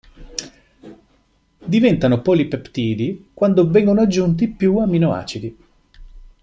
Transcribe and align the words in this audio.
Diventano 1.75 2.23
polipeptidi 2.23 3.29
quando 3.35 3.69
vengono 3.69 4.01
aggiunti 4.01 4.47
più 4.47 4.79
aminoacidi. 4.79 5.57